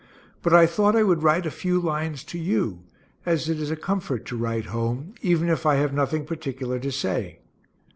But 0.41 0.51
I 0.51 0.65
thought 0.65 0.95
I 0.95 1.03
would 1.03 1.21
write 1.21 1.45
a 1.45 1.51
few 1.51 1.79
lines 1.79 2.23
to 2.23 2.39
you, 2.39 2.81
as 3.23 3.47
it 3.47 3.59
is 3.59 3.69
a 3.69 3.75
comfort 3.75 4.25
to 4.25 4.35
write 4.35 4.65
home, 4.65 5.13
even 5.21 5.47
if 5.47 5.63
I 5.63 5.75
have 5.75 5.93
nothing 5.93 6.25
particular 6.25 6.79
to 6.79 6.91
say. 6.91 7.37